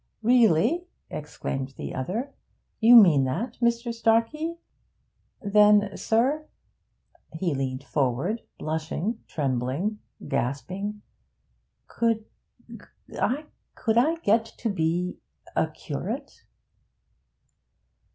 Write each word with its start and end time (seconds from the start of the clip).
'Really?' 0.23 0.87
exclaimed 1.11 1.75
the 1.77 1.93
other. 1.93 2.33
'You 2.79 2.95
mean 2.95 3.23
that, 3.25 3.59
Mr. 3.61 3.93
Starkey? 3.93 4.55
Then, 5.43 5.95
sir' 5.95 6.47
he 7.33 7.53
leaned 7.53 7.83
forward, 7.83 8.41
blushing, 8.57 9.19
trembling, 9.27 9.99
gasping 10.27 11.03
'could 11.87 12.25
I 13.13 13.45
get 14.23 14.45
to 14.57 14.71
be 14.71 15.19
a 15.55 15.69
curate?' 15.69 16.45